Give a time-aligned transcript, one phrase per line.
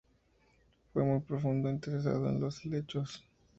[0.91, 3.23] Fue un profundo interesado en los helechos.